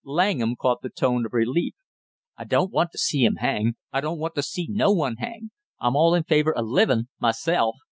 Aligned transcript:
Langham 0.03 0.55
caught 0.55 0.81
the 0.81 0.89
tone 0.89 1.27
of 1.27 1.33
relief. 1.33 1.75
"I 2.35 2.43
don't 2.43 2.71
want 2.71 2.89
to 2.93 2.97
see 2.97 3.23
him 3.23 3.35
hang; 3.35 3.75
I 3.93 4.01
don't 4.01 4.17
want 4.17 4.33
to 4.33 4.41
see 4.41 4.65
no 4.67 4.91
one 4.91 5.17
hang, 5.17 5.51
I'm 5.79 5.95
all 5.95 6.15
in 6.15 6.23
favor 6.23 6.57
of 6.57 6.65
livin', 6.65 7.09
myself. 7.19 7.75